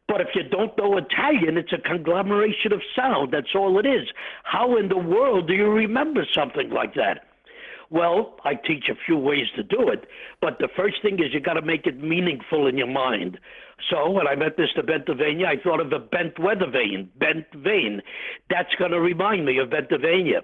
[0.09, 3.33] but if you don't know Italian, it's a conglomeration of sound.
[3.33, 4.09] That's all it is.
[4.44, 7.30] How in the world do you remember something like that?
[7.90, 10.07] Well, I teach a few ways to do it,
[10.40, 13.38] but the first thing is you got to make it meaningful in your mind.
[13.90, 14.79] So when I met Mr.
[14.79, 18.00] Bentavania, I thought of the bent weather vane, bent vein.
[18.48, 20.42] That's going to remind me of Bentavania.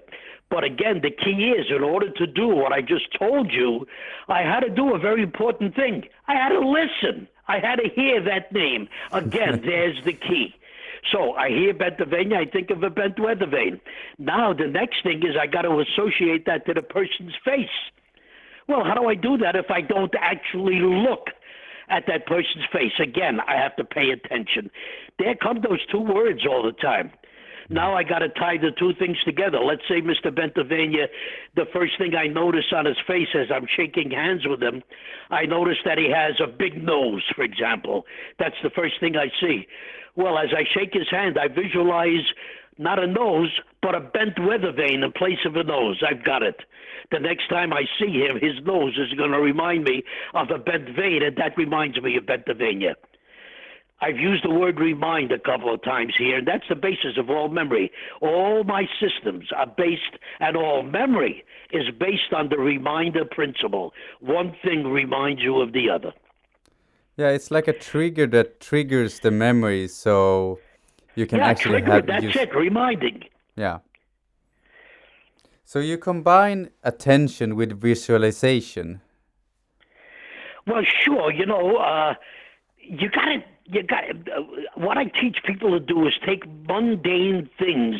[0.49, 3.85] But again, the key is in order to do what I just told you,
[4.27, 6.03] I had to do a very important thing.
[6.27, 7.27] I had to listen.
[7.47, 8.89] I had to hear that name.
[9.13, 10.53] Again, there's the key.
[11.11, 13.79] So I hear Bentavania, I think of a bent weather vane.
[14.17, 17.69] Now the next thing is I got to associate that to the person's face.
[18.67, 21.27] Well, how do I do that if I don't actually look
[21.89, 22.91] at that person's face?
[23.01, 24.69] Again, I have to pay attention.
[25.19, 27.11] There come those two words all the time.
[27.69, 29.59] Now I got to tie the two things together.
[29.59, 30.31] Let's say Mr.
[30.31, 31.07] Bentavania,
[31.55, 34.81] the first thing I notice on his face as I'm shaking hands with him,
[35.29, 38.05] I notice that he has a big nose, for example.
[38.39, 39.67] That's the first thing I see.
[40.15, 42.25] Well, as I shake his hand, I visualize
[42.77, 43.51] not a nose,
[43.81, 46.01] but a bent weather vane in place of a nose.
[46.07, 46.61] I've got it.
[47.11, 50.03] The next time I see him, his nose is going to remind me
[50.33, 52.95] of a bent vein, and that reminds me of Bentavania.
[53.99, 57.31] I've used the word remind a couple of times here, and that's the basis of
[57.31, 57.91] all memory.
[58.21, 63.93] All my systems are based, and all memory is based on the reminder principle.
[64.19, 66.13] One thing reminds you of the other.
[67.17, 70.59] Yeah, it's like a trigger that triggers the memory, so
[71.15, 72.05] you can yeah, actually trigger, have.
[72.05, 72.35] That's use...
[72.35, 73.23] it, reminding.
[73.55, 73.79] Yeah.
[75.65, 79.01] So you combine attention with visualization.
[80.67, 81.31] Well, sure.
[81.31, 82.13] You know, uh,
[82.77, 84.41] you got to you got uh,
[84.75, 87.95] what I teach people to do is take mundane things,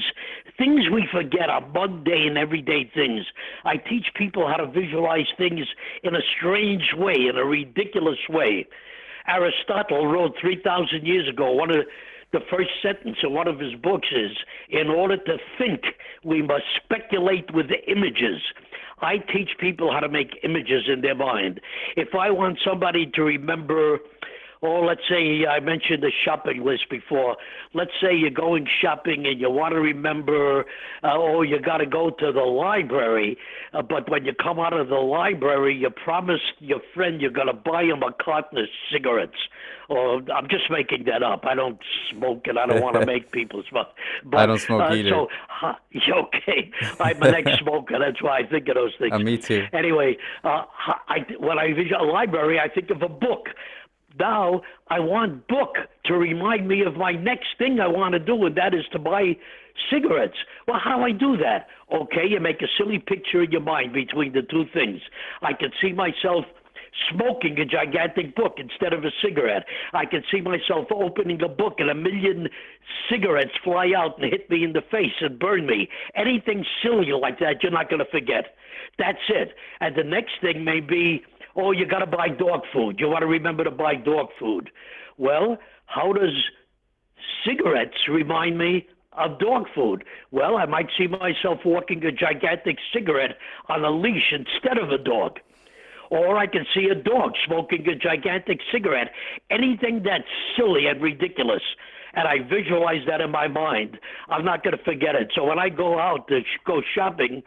[0.58, 3.26] things we forget are mundane, everyday things.
[3.66, 5.68] I teach people how to visualize things
[6.04, 8.66] in a strange way, in a ridiculous way.
[9.28, 11.86] Aristotle wrote 3,000 years ago, one of
[12.32, 14.38] the first sentence in one of his books is
[14.70, 15.82] In order to think,
[16.24, 18.42] we must speculate with images.
[19.02, 21.62] I teach people how to make images in their mind.
[21.96, 24.00] If I want somebody to remember
[24.62, 27.38] or let's say I mentioned the shopping list before.
[27.74, 30.62] Let's say you're going shopping and you want to remember,
[31.04, 33.38] uh, oh, you got to go to the library,
[33.74, 37.48] uh, but when you come out of the library, you promised your friend you're going
[37.48, 39.38] to buy him a carton of cigarettes.
[39.90, 41.46] Or I'm just making that up.
[41.46, 41.80] I don't
[42.12, 43.88] smoke and I don't want to make people smoke.
[44.26, 45.10] But, I don't smoke uh, either.
[45.10, 45.28] So,
[45.64, 45.74] uh,
[46.26, 47.98] okay, I'm an ex-smoker.
[47.98, 49.14] That's why I think of those things.
[49.14, 49.66] Uh, me too.
[49.72, 50.64] Anyway, uh,
[51.08, 53.48] I, when I visit a library, I think of a book.
[54.20, 55.76] Now I want book
[56.06, 59.00] to remind me of my next thing I want to do, and that is to
[59.00, 59.36] buy
[59.92, 60.38] cigarettes.
[60.68, 61.68] Well, how do I do that?
[61.94, 65.02] Okay, you make a silly picture in your mind between the two things.
[65.42, 66.46] I can see myself
[67.12, 69.66] smoking a gigantic book instead of a cigarette.
[69.94, 72.50] I can see myself opening a book and a million
[73.10, 75.90] cigarettes fly out and hit me in the face and burn me.
[76.16, 78.56] Anything silly like that, you're not going to forget.
[78.98, 79.54] That's it.
[79.80, 81.24] And the next thing may be
[81.58, 83.00] oh, you got to buy dog food.
[83.00, 84.70] You want to remember to buy dog food.
[85.18, 86.34] Well, how does
[87.46, 90.04] cigarettes remind me of dog food?
[90.32, 94.98] Well, I might see myself walking a gigantic cigarette on a leash instead of a
[94.98, 95.40] dog.
[96.10, 99.12] Or I can see a dog smoking a gigantic cigarette.
[99.50, 100.24] Anything that's
[100.56, 101.64] silly and ridiculous.
[102.14, 104.00] And I visualize that in my mind.
[104.30, 105.32] I'm not going to forget it.
[105.36, 107.44] So when I go out to go shopping,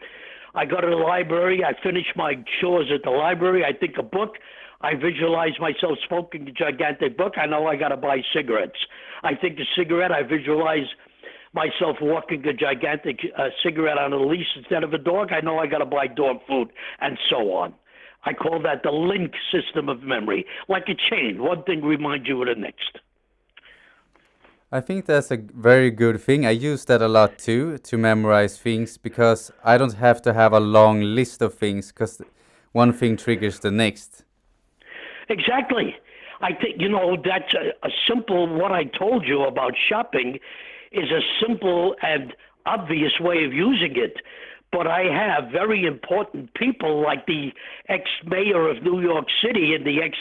[0.55, 1.63] I go to the library.
[1.65, 3.65] I finish my chores at the library.
[3.65, 4.37] I think a book.
[4.83, 7.35] I visualize myself smoking a gigantic book.
[7.37, 8.79] I know I got to buy cigarettes.
[9.23, 10.11] I think a cigarette.
[10.11, 10.87] I visualize
[11.53, 15.33] myself walking a gigantic uh, cigarette on a leash instead of a dog.
[15.33, 16.69] I know I got to buy dog food,
[17.01, 17.75] and so on.
[18.25, 21.43] I call that the link system of memory, like a chain.
[21.43, 22.99] One thing reminds you of the next.
[24.73, 26.47] I think that's a very good thing.
[26.47, 30.53] I use that a lot too to memorize things because I don't have to have
[30.53, 32.23] a long list of things because
[32.71, 34.25] one thing triggers the next.
[35.29, 35.97] Exactly.
[36.41, 40.39] I think, you know, that's a, a simple, what I told you about shopping
[40.93, 42.33] is a simple and
[42.65, 44.19] obvious way of using it.
[44.71, 47.51] But I have very important people like the
[47.89, 50.17] ex mayor of New York City and the ex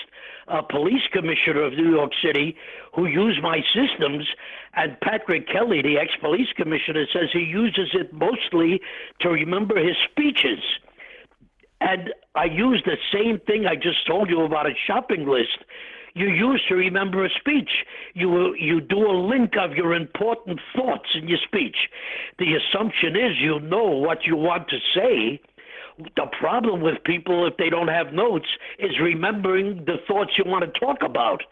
[0.49, 2.55] uh, police commissioner of New York City
[2.95, 4.27] who use my systems.
[4.75, 8.81] And Patrick Kelly, the ex police commissioner, says he uses it mostly
[9.21, 10.59] to remember his speeches.
[11.81, 15.63] And I use the same thing I just told you about a shopping list
[16.15, 17.69] you use to remember a speech.
[18.13, 21.77] You you do a link of your important thoughts in your speech.
[22.39, 25.39] The assumption is you know what you want to say,
[26.15, 30.63] the problem with people if they don't have notes is remembering the thoughts you want
[30.63, 31.43] to talk about.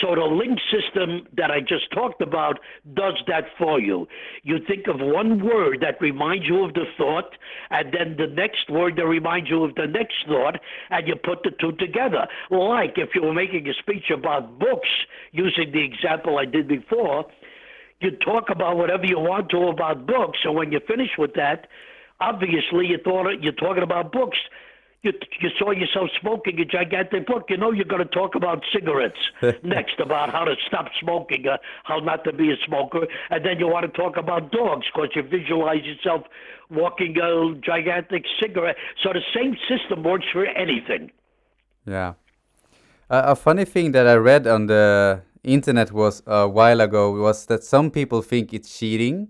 [0.00, 2.58] So the link system that I just talked about
[2.94, 4.08] does that for you.
[4.42, 7.36] You think of one word that reminds you of the thought,
[7.70, 10.58] and then the next word that reminds you of the next thought,
[10.90, 12.26] and you put the two together.
[12.50, 14.88] Like if you were making a speech about books,
[15.32, 17.26] using the example I did before,
[18.00, 21.66] you talk about whatever you want to about books, and when you finish with that,
[22.20, 24.38] obviously you thought you're talking about books.
[25.02, 27.44] You, you saw yourself smoking a gigantic book.
[27.48, 29.16] You know you're going to talk about cigarettes
[29.62, 33.58] next, about how to stop smoking, uh, how not to be a smoker, and then
[33.58, 36.24] you want to talk about dogs because you visualize yourself
[36.70, 38.76] walking a gigantic cigarette.
[39.02, 41.10] So the same system works for anything.
[41.86, 42.14] Yeah.
[43.08, 47.46] Uh, a funny thing that I read on the internet was a while ago was
[47.46, 49.28] that some people think it's cheating,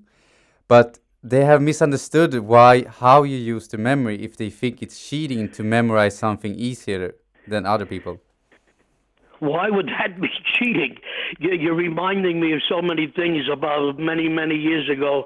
[0.68, 5.50] but they have misunderstood why how you use the memory if they think it's cheating
[5.50, 7.14] to memorize something easier
[7.46, 8.18] than other people.
[9.40, 10.28] Why would that be
[10.58, 10.96] cheating?
[11.38, 15.24] You're reminding me of so many things about many, many years ago.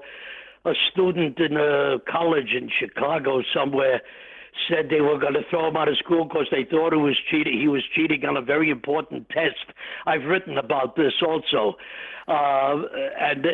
[0.64, 4.00] A student in a college in Chicago somewhere
[4.68, 7.16] said they were going to throw him out of school because they thought he was
[7.30, 7.58] cheating.
[7.58, 9.66] He was cheating on a very important test.
[10.06, 11.76] I've written about this also,
[12.28, 12.82] uh,
[13.20, 13.50] and uh,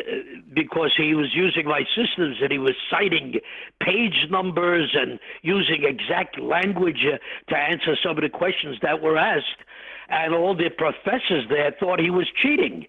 [0.53, 3.35] because he was using my systems and he was citing
[3.81, 7.17] page numbers and using exact language uh,
[7.49, 9.63] to answer some of the questions that were asked
[10.11, 12.85] and all the professors there thought he was cheating.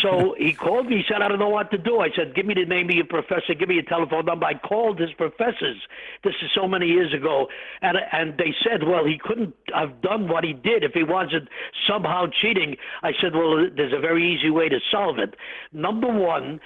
[0.00, 0.98] so he called me.
[0.98, 2.94] He said, "I don't know what to do." I said, "Give me the name of
[2.94, 3.54] your professor.
[3.58, 5.80] Give me your telephone number." I called his professors.
[6.22, 7.48] This is so many years ago,
[7.80, 11.48] and and they said, "Well, he couldn't have done what he did if he wasn't
[11.88, 15.34] somehow cheating." I said, "Well, there's a very easy way to solve it.
[15.72, 16.60] Number one."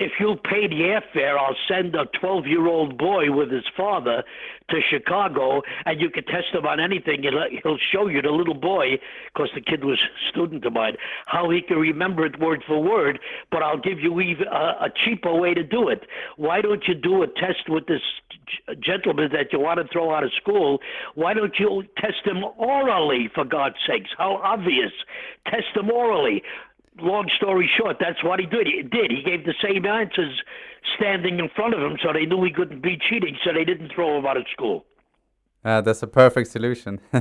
[0.00, 4.22] If you'll pay the airfare, I'll send a 12 year old boy with his father
[4.70, 7.24] to Chicago, and you can test him on anything.
[7.64, 8.98] He'll show you the little boy,
[9.32, 12.80] because the kid was a student of mine, how he can remember it word for
[12.80, 13.18] word.
[13.50, 16.04] But I'll give you even a, a cheaper way to do it.
[16.36, 18.02] Why don't you do a test with this
[18.80, 20.78] gentleman that you want to throw out of school?
[21.16, 24.10] Why don't you test him orally, for God's sakes?
[24.16, 24.92] How obvious!
[25.46, 26.42] Test him orally
[27.00, 28.66] long story short, that's what he did.
[28.66, 29.10] He did.
[29.10, 30.42] He gave the same answers
[30.96, 33.92] standing in front of him, so they knew he couldn't be cheating, so they didn't
[33.94, 34.84] throw him out of school.
[35.64, 37.00] Uh, that's a perfect solution.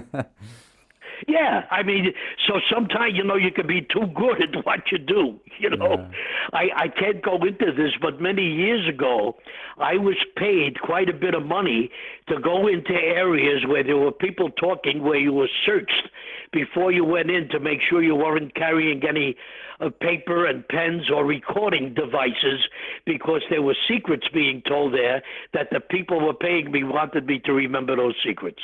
[1.27, 2.13] Yeah, I mean,
[2.47, 5.39] so sometimes you know you can be too good at what you do.
[5.59, 6.07] You know, yeah.
[6.53, 9.35] I I can't go into this, but many years ago,
[9.79, 11.89] I was paid quite a bit of money
[12.27, 16.09] to go into areas where there were people talking, where you were searched
[16.53, 19.35] before you went in to make sure you weren't carrying any
[19.79, 22.61] uh, paper and pens or recording devices,
[23.07, 27.39] because there were secrets being told there that the people were paying me wanted me
[27.45, 28.61] to remember those secrets.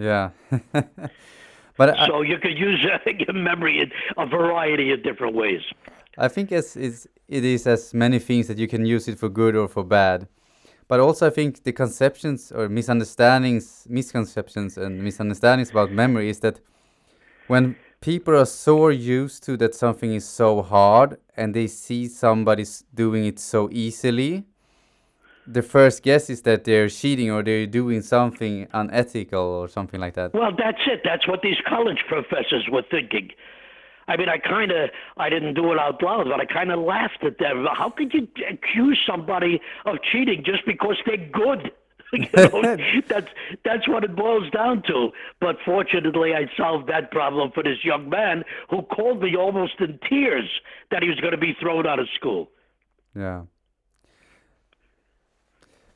[0.00, 0.30] Yeah.
[1.76, 5.60] but so I, you could use uh, memory in a variety of different ways.
[6.16, 9.28] I think it's, it's, it is as many things that you can use it for
[9.28, 10.26] good or for bad.
[10.88, 16.60] But also, I think the conceptions or misunderstandings, misconceptions, and misunderstandings about memory is that
[17.46, 22.64] when people are so used to that something is so hard and they see somebody
[22.94, 24.46] doing it so easily,
[25.52, 30.14] the first guess is that they're cheating or they're doing something unethical or something like
[30.14, 30.32] that.
[30.34, 31.00] Well, that's it.
[31.04, 33.30] That's what these college professors were thinking.
[34.08, 36.80] I mean, I kind of, I didn't do it out loud, but I kind of
[36.80, 37.66] laughed at them.
[37.72, 41.70] How could you accuse somebody of cheating just because they're good?
[42.12, 42.76] you know,
[43.08, 43.28] that's
[43.64, 45.10] that's what it boils down to.
[45.40, 50.00] But fortunately, I solved that problem for this young man who called me almost in
[50.08, 50.50] tears
[50.90, 52.50] that he was going to be thrown out of school.
[53.14, 53.42] Yeah.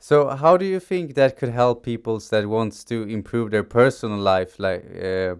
[0.07, 4.19] So, how do you think that could help people that wants to improve their personal
[4.19, 5.33] life, like uh,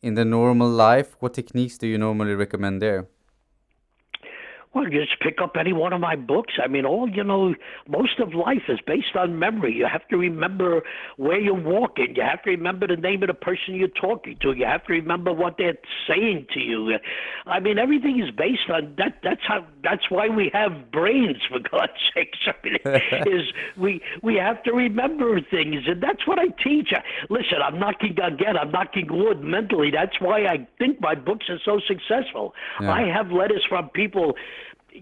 [0.00, 1.16] in the normal life?
[1.20, 3.08] What techniques do you normally recommend there?
[4.76, 6.52] Well, just pick up any one of my books.
[6.62, 7.54] I mean, all you know,
[7.88, 9.72] most of life is based on memory.
[9.72, 10.82] You have to remember
[11.16, 12.14] where you're walking.
[12.14, 14.52] You have to remember the name of the person you're talking to.
[14.52, 16.98] You have to remember what they're saying to you.
[17.46, 19.20] I mean, everything is based on that.
[19.22, 19.64] That's how.
[19.82, 22.38] That's why we have brains, for God's sakes.
[22.46, 22.76] I mean,
[23.34, 23.46] is
[23.78, 26.90] we we have to remember things, and that's what I teach.
[27.30, 28.58] Listen, I'm knocking again.
[28.60, 29.90] I'm knocking wood mentally.
[29.90, 32.52] That's why I think my books are so successful.
[32.78, 32.92] Yeah.
[32.92, 34.34] I have letters from people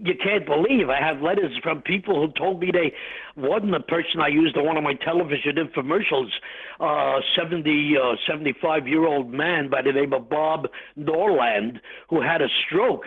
[0.01, 0.89] you can't believe.
[0.89, 2.93] I have letters from people who told me they
[3.35, 6.29] wasn't the person I used on one of my television infomercials,
[6.79, 12.41] uh, 70, uh, 75 year old man by the name of Bob Norland who had
[12.41, 13.05] a stroke.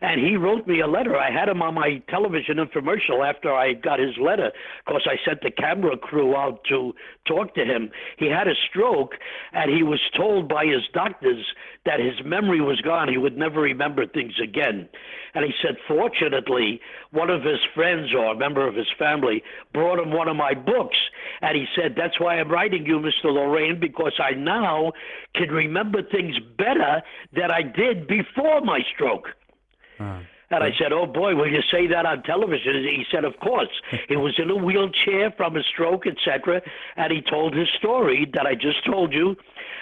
[0.00, 1.16] And he wrote me a letter.
[1.16, 4.48] I had him on my television infomercial after I got his letter.
[4.48, 6.94] Of course, I sent the camera crew out to
[7.26, 7.90] talk to him.
[8.18, 9.14] He had a stroke,
[9.52, 11.46] and he was told by his doctors
[11.86, 13.08] that his memory was gone.
[13.08, 14.88] He would never remember things again.
[15.34, 16.80] And he said, fortunately,
[17.12, 19.42] one of his friends or a member of his family
[19.72, 20.96] brought him one of my books.
[21.40, 23.26] And he said, That's why I'm writing you, Mr.
[23.26, 24.92] Lorayne, because I now
[25.34, 27.02] can remember things better
[27.32, 29.28] than I did before my stroke.
[29.98, 33.38] Uh, and I said, "Oh boy, will you say that on television?" He said, "Of
[33.40, 33.70] course."
[34.08, 36.62] he was in a wheelchair from a stroke, etc.
[36.96, 39.36] And he told his story that I just told you.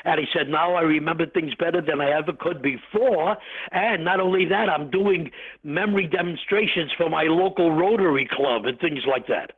[0.04, 3.36] And he said, "Now I remember things better than I ever could before."
[3.72, 5.30] And not only that, I'm doing
[5.62, 9.52] memory demonstrations for my local Rotary Club and things like that.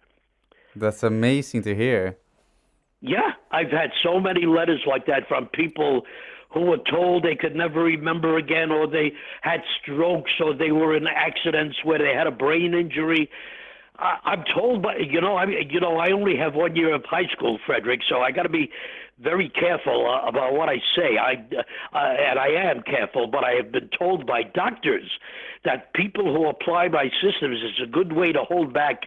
[0.75, 2.19] That's amazing to hear.
[3.07, 6.03] Yeah, I've had so many letters like that from people
[6.53, 10.97] who were told they could never remember again, or they had strokes, or they were
[10.97, 13.31] in accidents where they had a brain injury.
[13.97, 17.05] I, I'm told, but you know, I you know, I only have one year of
[17.05, 18.71] high school, Frederick, so I got to be
[19.21, 21.17] very careful uh, about what I say.
[21.17, 21.35] I
[21.95, 25.09] uh, and I am careful, but I have been told by doctors
[25.65, 29.03] that people who apply my systems is a good way to hold back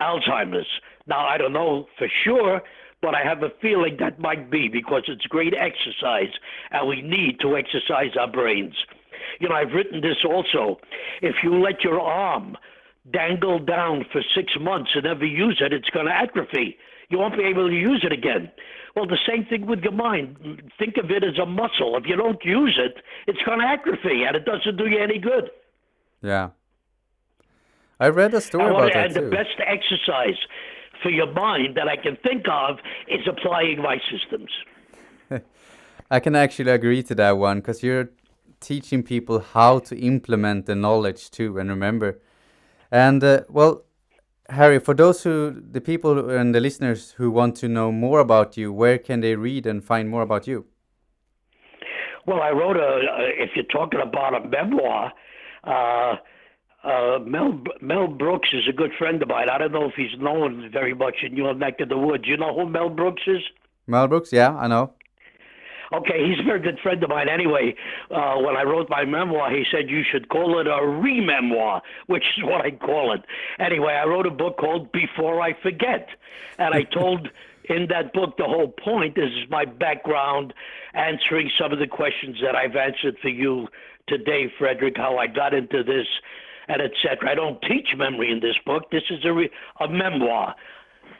[0.00, 0.68] Alzheimer's.
[1.08, 2.62] Now, I don't know for sure
[3.02, 6.32] but I have a feeling that might be because it's great exercise
[6.70, 8.74] and we need to exercise our brains.
[9.38, 10.78] You know, I've written this also.
[11.22, 12.56] If you let your arm
[13.10, 16.76] dangle down for six months and never use it, it's going to atrophy.
[17.08, 18.50] You won't be able to use it again.
[18.94, 20.62] Well, the same thing with your mind.
[20.78, 21.96] Think of it as a muscle.
[21.96, 25.18] If you don't use it, it's going to atrophy and it doesn't do you any
[25.18, 25.50] good.
[26.22, 26.50] Yeah.
[27.98, 29.06] I read a story about that.
[29.06, 30.38] And the best exercise
[31.02, 32.78] for your mind that I can think of
[33.08, 34.50] is applying my systems.
[36.10, 38.10] I can actually agree to that one because you're
[38.60, 42.20] teaching people how to implement the knowledge too and remember.
[42.90, 43.84] And uh, well,
[44.50, 48.56] Harry, for those who, the people and the listeners who want to know more about
[48.56, 50.66] you, where can they read and find more about you?
[52.26, 53.00] Well, I wrote a,
[53.38, 55.12] if you're talking about a memoir,
[55.64, 56.16] uh,
[56.82, 59.48] uh, Mel Mel Brooks is a good friend of mine.
[59.50, 62.24] I don't know if he's known very much in your neck of the woods.
[62.26, 63.42] You know who Mel Brooks is?
[63.86, 64.92] Mel Brooks, yeah, I know.
[65.92, 67.28] Okay, he's a very good friend of mine.
[67.28, 67.74] Anyway,
[68.12, 72.22] uh, when I wrote my memoir, he said you should call it a re-memoir, which
[72.38, 73.22] is what I call it.
[73.58, 76.10] Anyway, I wrote a book called Before I Forget,
[76.58, 77.28] and I told
[77.68, 80.54] in that book the whole point is my background,
[80.94, 83.66] answering some of the questions that I've answered for you
[84.06, 86.06] today, Frederick, how I got into this
[86.68, 87.30] and etc.
[87.30, 88.90] I don't teach memory in this book.
[88.90, 89.50] This is a, re-
[89.80, 90.54] a memoir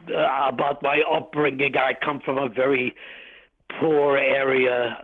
[0.08, 1.76] uh, about my upbringing.
[1.76, 2.94] I come from a very
[3.80, 4.98] poor area.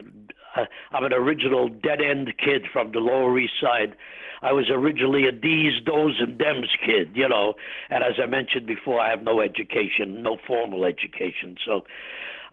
[0.56, 3.94] Uh, I'm an original dead end kid from the Lower East Side.
[4.42, 7.54] I was originally a D's, Do's, and Dems kid, you know.
[7.90, 11.56] And as I mentioned before, I have no education, no formal education.
[11.64, 11.84] So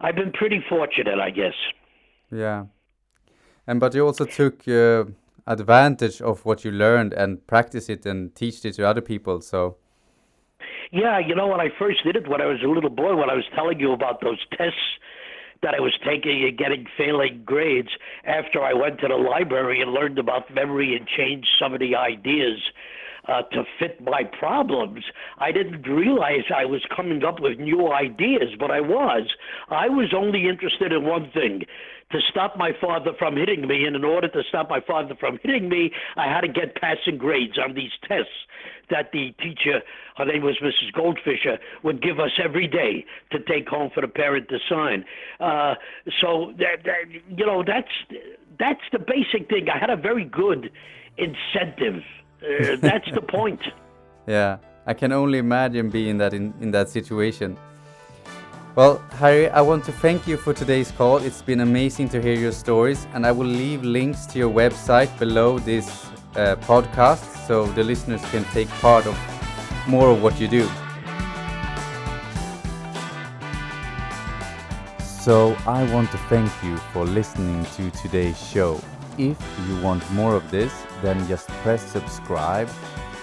[0.00, 1.54] I've been pretty fortunate, I guess.
[2.30, 2.64] Yeah.
[3.66, 5.04] And but you also took uh,
[5.46, 9.40] advantage of what you learned and practice it and teach it to other people.
[9.40, 9.76] So.
[10.90, 13.30] Yeah, you know, when I first did it, when I was a little boy, when
[13.30, 14.78] I was telling you about those tests
[15.62, 17.88] that I was taking and getting failing grades,
[18.24, 21.96] after I went to the library and learned about memory and changed some of the
[21.96, 22.60] ideas,
[23.28, 25.04] uh, to fit my problems.
[25.38, 29.28] I didn't realize I was coming up with new ideas, but I was.
[29.70, 31.62] I was only interested in one thing
[32.12, 33.84] to stop my father from hitting me.
[33.84, 37.18] And in order to stop my father from hitting me, I had to get passing
[37.18, 38.30] grades on these tests
[38.90, 39.80] that the teacher,
[40.16, 40.92] her name was Mrs.
[40.94, 45.04] Goldfisher, would give us every day to take home for the parent to sign.
[45.40, 45.74] Uh,
[46.20, 47.88] so that, that you know that's
[48.58, 49.68] that's the basic thing.
[49.68, 50.70] I had a very good
[51.16, 52.02] incentive.
[52.44, 53.60] Uh, that's the point.
[54.26, 57.58] Yeah, I can only imagine being that in, in that situation.
[58.74, 61.18] Well, Harry, I want to thank you for today's call.
[61.18, 65.16] It's been amazing to hear your stories, and I will leave links to your website
[65.18, 69.14] below this uh, podcast so the listeners can take part of
[69.86, 70.66] more of what you do.
[75.04, 78.80] So, I want to thank you for listening to today's show.
[79.18, 79.38] If
[79.68, 82.68] you want more of this, then just press subscribe.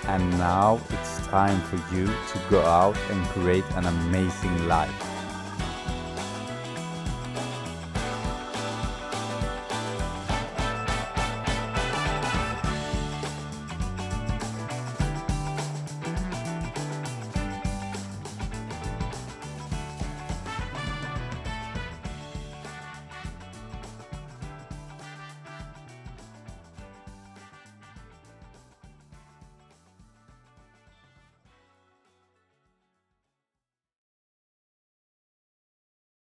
[0.08, 5.11] And now it's time for you to go out and create an amazing life.